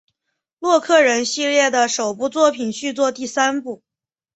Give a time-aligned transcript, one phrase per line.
[0.57, 3.83] 洛克人系列的首部作品续作第三部。